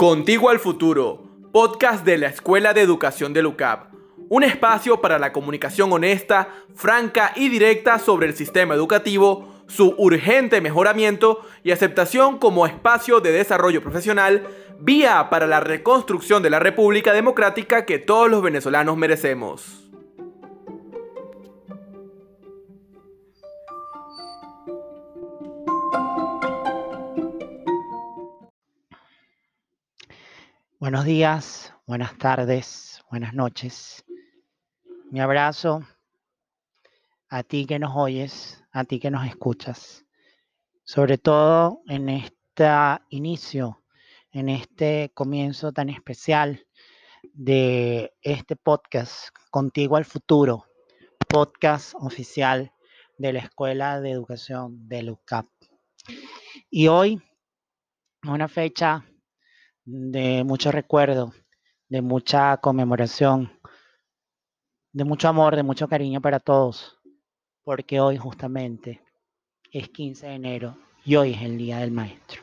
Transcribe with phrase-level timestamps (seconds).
[0.00, 3.92] Contigo al Futuro, podcast de la Escuela de Educación de LUCAP.
[4.30, 10.62] Un espacio para la comunicación honesta, franca y directa sobre el sistema educativo, su urgente
[10.62, 17.12] mejoramiento y aceptación como espacio de desarrollo profesional, vía para la reconstrucción de la República
[17.12, 19.89] Democrática que todos los venezolanos merecemos.
[30.90, 34.04] Buenos días, buenas tardes, buenas noches.
[35.12, 35.86] Mi abrazo
[37.28, 40.04] a ti que nos oyes, a ti que nos escuchas,
[40.82, 42.66] sobre todo en este
[43.10, 43.84] inicio,
[44.32, 46.66] en este comienzo tan especial
[47.34, 50.64] de este podcast, Contigo al Futuro,
[51.28, 52.72] podcast oficial
[53.16, 55.46] de la Escuela de Educación de LUCAP.
[56.68, 57.22] Y hoy,
[58.24, 59.04] una fecha
[59.84, 61.32] de mucho recuerdo,
[61.88, 63.52] de mucha conmemoración,
[64.92, 66.98] de mucho amor, de mucho cariño para todos,
[67.64, 69.00] porque hoy justamente
[69.72, 72.42] es 15 de enero y hoy es el Día del Maestro.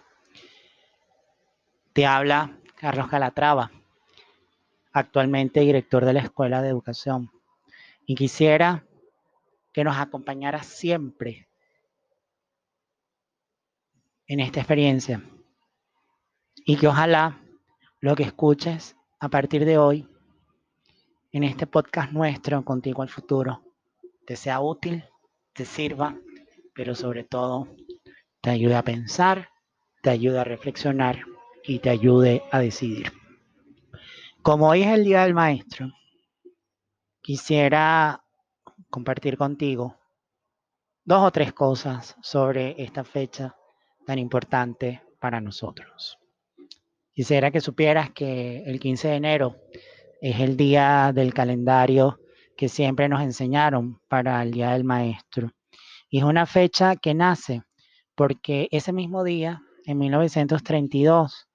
[1.93, 3.71] Te habla Carlos Calatrava,
[4.91, 7.31] actualmente director de la Escuela de Educación,
[8.05, 8.85] y quisiera
[9.73, 11.47] que nos acompañara siempre
[14.27, 15.21] en esta experiencia
[16.69, 17.39] y que ojalá
[18.01, 20.05] lo que escuches a partir de hoy
[21.31, 23.63] en este podcast nuestro, Contigo al Futuro,
[24.25, 25.05] te sea útil,
[25.53, 26.17] te sirva,
[26.75, 27.69] pero sobre todo
[28.41, 29.47] te ayude a pensar,
[30.01, 31.21] te ayude a reflexionar
[31.63, 33.13] y te ayude a decidir.
[34.41, 35.93] Como hoy es el Día del Maestro,
[37.21, 38.25] quisiera
[38.89, 39.95] compartir contigo
[41.05, 43.55] dos o tres cosas sobre esta fecha
[44.05, 46.19] tan importante para nosotros.
[47.17, 49.55] Quisiera que supieras que el 15 de enero
[50.21, 52.19] es el día del calendario
[52.55, 55.49] que siempre nos enseñaron para el Día del Maestro.
[56.11, 57.63] Y es una fecha que nace
[58.13, 61.47] porque ese mismo día, en 1932,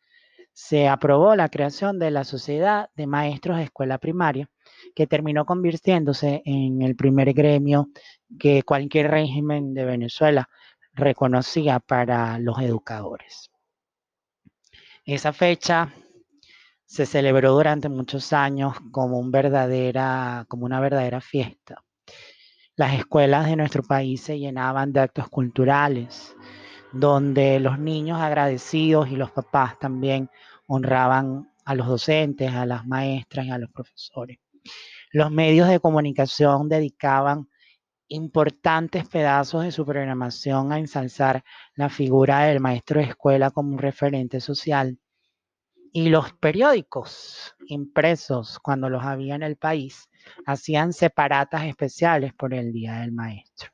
[0.53, 4.51] se aprobó la creación de la Sociedad de Maestros de Escuela Primaria,
[4.97, 7.87] que terminó convirtiéndose en el primer gremio
[8.37, 10.49] que cualquier régimen de Venezuela
[10.93, 13.52] reconocía para los educadores.
[15.05, 15.93] Esa fecha
[16.85, 21.83] se celebró durante muchos años como, un verdadera, como una verdadera fiesta.
[22.77, 26.37] Las escuelas de nuestro país se llenaban de actos culturales,
[26.93, 30.31] donde los niños agradecidos y los papás también
[30.69, 34.39] honraban a los docentes, a las maestras y a los profesores.
[35.11, 37.49] Los medios de comunicación dedicaban
[38.13, 43.79] importantes pedazos de su programación a ensalzar la figura del maestro de escuela como un
[43.79, 44.99] referente social.
[45.93, 50.11] Y los periódicos impresos, cuando los había en el país,
[50.47, 53.71] hacían separatas especiales por el Día del Maestro.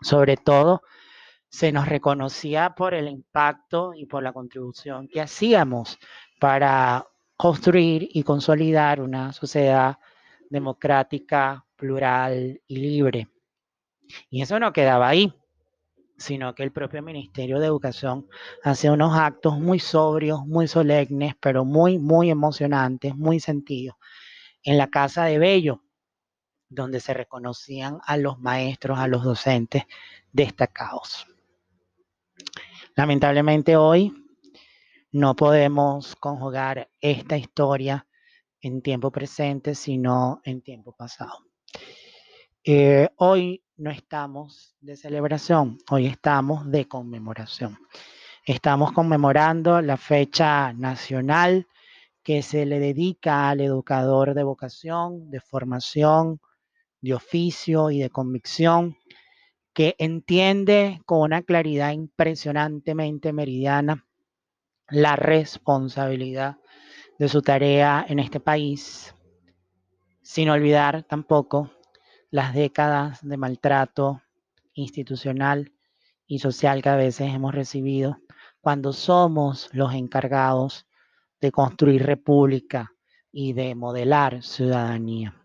[0.00, 0.82] Sobre todo,
[1.48, 5.98] se nos reconocía por el impacto y por la contribución que hacíamos
[6.40, 9.98] para construir y consolidar una sociedad
[10.50, 13.28] democrática, plural y libre.
[14.30, 15.32] Y eso no quedaba ahí,
[16.16, 18.28] sino que el propio Ministerio de Educación
[18.62, 23.96] hacía unos actos muy sobrios, muy solemnes, pero muy, muy emocionantes, muy sentidos,
[24.62, 25.82] en la Casa de Bello,
[26.68, 29.84] donde se reconocían a los maestros, a los docentes
[30.32, 31.26] destacados.
[32.96, 34.12] Lamentablemente hoy
[35.10, 38.06] no podemos conjugar esta historia
[38.60, 41.38] en tiempo presente, sino en tiempo pasado.
[42.64, 47.76] Eh, hoy no estamos de celebración, hoy estamos de conmemoración.
[48.46, 51.66] Estamos conmemorando la fecha nacional
[52.22, 56.40] que se le dedica al educador de vocación, de formación,
[57.00, 58.96] de oficio y de convicción,
[59.72, 64.06] que entiende con una claridad impresionantemente meridiana
[64.88, 66.58] la responsabilidad
[67.18, 69.14] de su tarea en este país,
[70.22, 71.72] sin olvidar tampoco
[72.34, 74.20] las décadas de maltrato
[74.72, 75.72] institucional
[76.26, 78.18] y social que a veces hemos recibido
[78.60, 80.84] cuando somos los encargados
[81.40, 82.92] de construir república
[83.30, 85.40] y de modelar ciudadanía.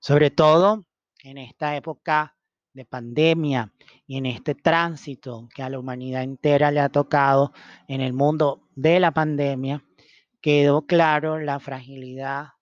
[0.00, 0.86] Sobre todo
[1.22, 2.38] en esta época
[2.72, 3.70] de pandemia
[4.06, 7.52] y en este tránsito que a la humanidad entera le ha tocado
[7.86, 9.84] en el mundo de la pandemia,
[10.40, 12.54] quedó claro la fragilidad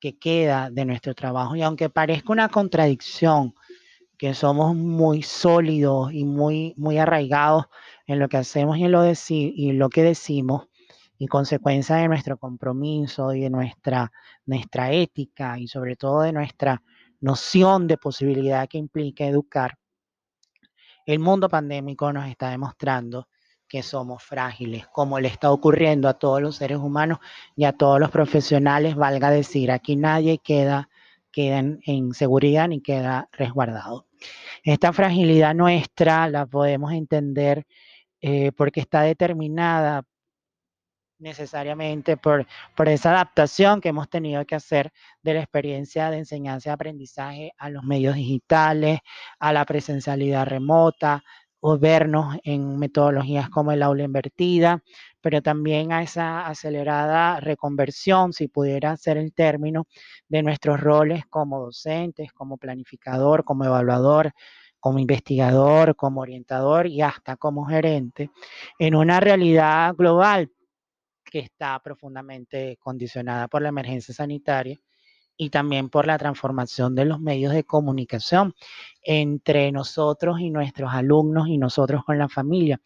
[0.00, 1.56] que queda de nuestro trabajo.
[1.56, 3.54] Y aunque parezca una contradicción,
[4.18, 7.66] que somos muy sólidos y muy, muy arraigados
[8.06, 10.66] en lo que hacemos y en lo, y lo que decimos,
[11.18, 14.12] y consecuencia de nuestro compromiso y de nuestra,
[14.44, 16.82] nuestra ética y sobre todo de nuestra
[17.20, 19.76] noción de posibilidad que implica educar,
[21.06, 23.28] el mundo pandémico nos está demostrando
[23.68, 27.18] que somos frágiles, como le está ocurriendo a todos los seres humanos
[27.54, 30.88] y a todos los profesionales, valga decir, aquí nadie queda,
[31.30, 34.06] queda en, seguridad ni queda resguardado.
[34.64, 37.66] Esta fragilidad nuestra la podemos entender
[38.20, 40.04] eh, porque está determinada
[41.18, 44.92] necesariamente por, por esa adaptación que hemos tenido que hacer
[45.22, 49.00] de la experiencia de enseñanza y aprendizaje a los medios digitales,
[49.38, 51.24] a la presencialidad remota,
[51.60, 54.82] o vernos en metodologías como el aula invertida,
[55.20, 59.86] pero también a esa acelerada reconversión, si pudiera ser el término,
[60.28, 64.32] de nuestros roles como docentes, como planificador, como evaluador,
[64.80, 68.30] como investigador, como orientador y hasta como gerente,
[68.78, 70.52] en una realidad global
[71.24, 74.78] que está profundamente condicionada por la emergencia sanitaria
[75.38, 78.54] y también por la transformación de los medios de comunicación
[79.02, 82.80] entre nosotros y nuestros alumnos y nosotros con la familia,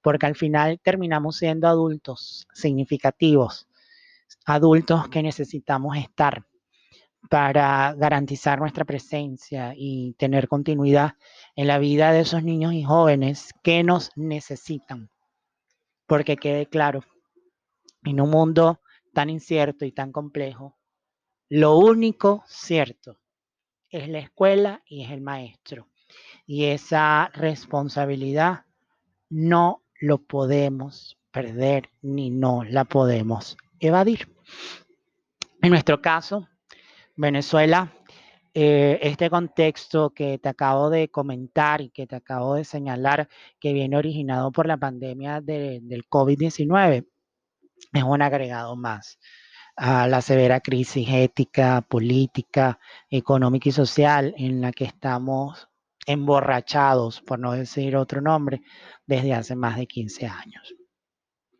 [0.00, 3.68] porque al final terminamos siendo adultos significativos,
[4.46, 6.46] adultos que necesitamos estar
[7.28, 11.14] para garantizar nuestra presencia y tener continuidad
[11.56, 15.10] en la vida de esos niños y jóvenes que nos necesitan.
[16.06, 17.02] Porque quede claro,
[18.04, 18.80] en un mundo
[19.12, 20.76] tan incierto y tan complejo,
[21.48, 23.18] lo único cierto
[23.90, 25.88] es la escuela y es el maestro.
[26.46, 28.64] Y esa responsabilidad
[29.28, 34.28] no lo podemos perder ni no la podemos evadir.
[35.62, 36.48] En nuestro caso,
[37.16, 37.92] Venezuela,
[38.54, 43.28] eh, este contexto que te acabo de comentar y que te acabo de señalar,
[43.60, 47.06] que viene originado por la pandemia del COVID-19,
[47.92, 49.18] es un agregado más
[49.76, 52.78] a la severa crisis ética, política,
[53.10, 55.68] económica y social en la que estamos
[56.06, 58.62] emborrachados, por no decir otro nombre,
[59.06, 60.74] desde hace más de 15 años.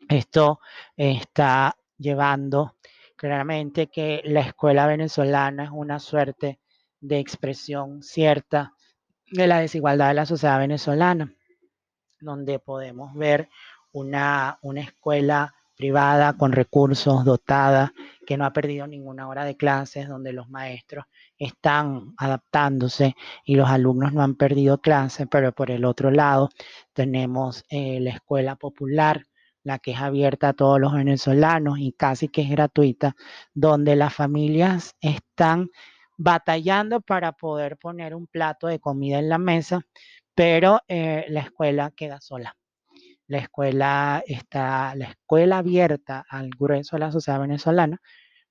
[0.09, 0.59] Esto
[0.95, 2.75] está llevando
[3.15, 6.59] claramente que la escuela venezolana es una suerte
[6.99, 8.73] de expresión cierta
[9.29, 11.33] de la desigualdad de la sociedad venezolana,
[12.19, 13.49] donde podemos ver
[13.91, 17.93] una, una escuela privada, con recursos, dotada,
[18.25, 21.05] que no ha perdido ninguna hora de clases, donde los maestros
[21.37, 23.15] están adaptándose
[23.45, 26.49] y los alumnos no han perdido clases, pero por el otro lado
[26.93, 29.25] tenemos eh, la escuela popular,
[29.63, 33.15] la que es abierta a todos los venezolanos y casi que es gratuita,
[33.53, 35.69] donde las familias están
[36.17, 39.81] batallando para poder poner un plato de comida en la mesa,
[40.35, 42.57] pero eh, la escuela queda sola
[43.27, 48.01] la escuela está, la escuela abierta al grueso de la sociedad venezolana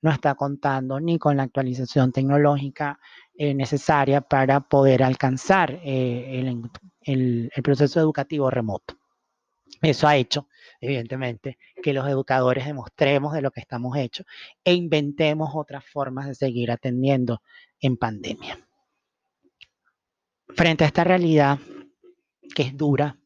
[0.02, 3.00] no está contando ni con la actualización tecnológica
[3.34, 6.54] eh, necesaria para poder alcanzar eh,
[7.02, 8.98] el, proceso educativo remoto.
[9.82, 10.48] Eso ha hecho,
[10.80, 14.26] evidentemente, que los educadores demostremos de lo que estamos hechos
[14.62, 17.42] e inventemos otras formas de seguir atendiendo
[17.80, 18.58] en pandemia.
[20.48, 21.58] Frente a esta realidad
[22.54, 23.18] que es dura,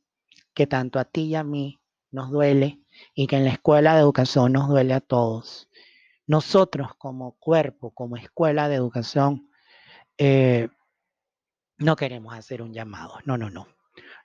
[0.60, 2.82] que tanto a ti y a mí nos duele
[3.14, 5.70] y que en la escuela de educación nos duele a todos.
[6.26, 9.50] Nosotros como cuerpo, como escuela de educación,
[10.18, 10.68] eh,
[11.78, 13.20] no queremos hacer un llamado.
[13.24, 13.68] No, no, no.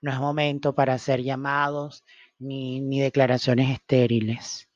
[0.01, 2.03] No es momento para hacer llamados
[2.37, 4.69] ni, ni declaraciones estériles.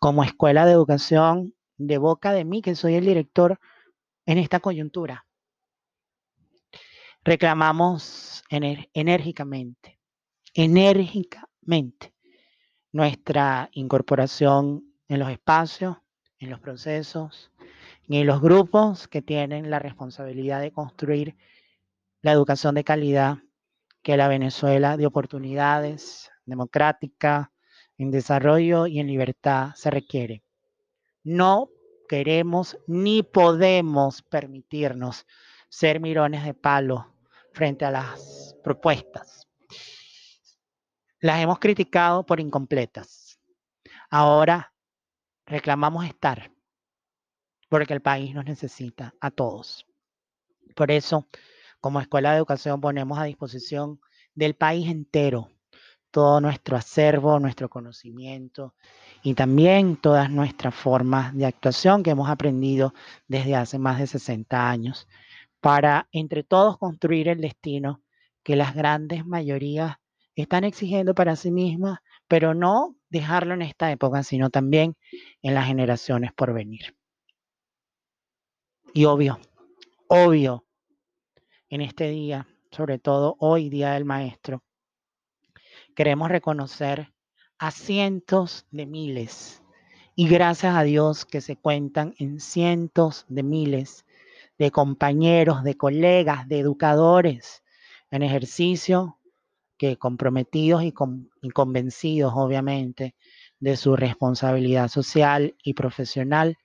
[0.00, 3.58] Como escuela de educación, de boca de mí, que soy el director
[4.26, 5.24] en esta coyuntura,
[7.24, 9.99] reclamamos enérgicamente
[10.54, 12.12] enérgicamente
[12.92, 15.96] nuestra incorporación en los espacios,
[16.38, 17.50] en los procesos
[18.08, 21.36] y en los grupos que tienen la responsabilidad de construir
[22.22, 23.38] la educación de calidad
[24.02, 27.52] que la Venezuela de oportunidades democrática,
[27.98, 30.42] en desarrollo y en libertad se requiere.
[31.22, 31.68] No
[32.08, 35.26] queremos ni podemos permitirnos
[35.68, 37.14] ser mirones de palo
[37.52, 39.49] frente a las propuestas
[41.20, 43.38] las hemos criticado por incompletas.
[44.10, 44.72] Ahora
[45.46, 46.50] reclamamos estar,
[47.68, 49.86] porque el país nos necesita a todos.
[50.74, 51.28] Por eso,
[51.80, 54.00] como Escuela de Educación, ponemos a disposición
[54.34, 55.50] del país entero
[56.10, 58.74] todo nuestro acervo, nuestro conocimiento
[59.22, 62.94] y también todas nuestras formas de actuación que hemos aprendido
[63.28, 65.08] desde hace más de 60 años
[65.60, 68.02] para entre todos construir el destino
[68.42, 69.99] que las grandes mayorías
[70.40, 74.96] están exigiendo para sí mismas, pero no dejarlo en esta época, sino también
[75.42, 76.96] en las generaciones por venir.
[78.92, 79.38] Y obvio,
[80.08, 80.64] obvio,
[81.68, 84.62] en este día, sobre todo hoy, Día del Maestro,
[85.94, 87.12] queremos reconocer
[87.58, 89.62] a cientos de miles
[90.16, 94.04] y gracias a Dios que se cuentan en cientos de miles
[94.58, 97.62] de compañeros, de colegas, de educadores
[98.10, 99.19] en ejercicio
[99.80, 103.14] que comprometidos y, convencidos, obviamente,
[103.60, 106.58] de su responsabilidad social y profesional,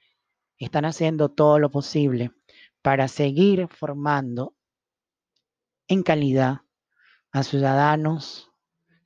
[0.58, 2.34] están haciendo todo lo posible
[2.82, 4.54] para seguir formando
[5.88, 6.64] en calidad
[7.32, 8.52] a ciudadanos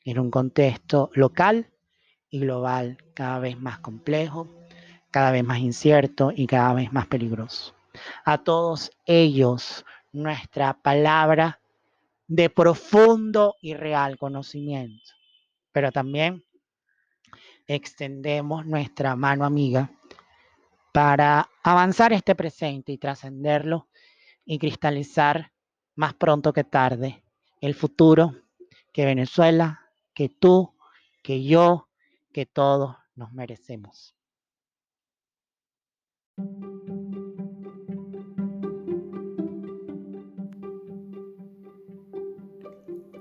[0.04, 1.70] en un contexto local
[2.32, 4.50] y global cada vez más complejo,
[5.12, 7.75] cada vez más incierto y cada vez más peligroso.
[8.25, 11.60] A todos ellos, nuestra palabra
[12.29, 15.12] de profundo y real conocimiento.
[15.71, 16.45] Pero también
[17.67, 19.91] extendemos nuestra mano amiga
[20.93, 23.89] para avanzar este presente y trascenderlo
[24.45, 25.51] y cristalizar
[25.95, 27.24] más pronto que tarde
[27.62, 28.36] el futuro
[28.93, 30.75] que Venezuela, que tú,
[31.24, 31.89] que yo,
[32.31, 34.15] que todos nos merecemos.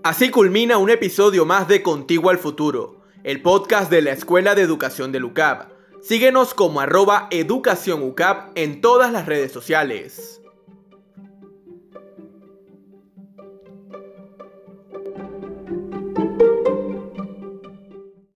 [0.09, 4.63] Así culmina un episodio más de Contigo al Futuro, el podcast de la Escuela de
[4.63, 5.71] Educación de LUCAP.
[6.01, 8.15] Síguenos como arroba educación
[8.55, 10.41] en todas las redes sociales.